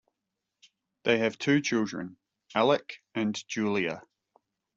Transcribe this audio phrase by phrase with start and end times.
[1.03, 2.17] They have two children,
[2.55, 4.01] Alec and Julia.